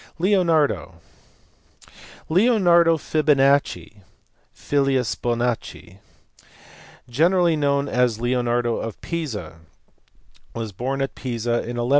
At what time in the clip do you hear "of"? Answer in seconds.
8.77-8.99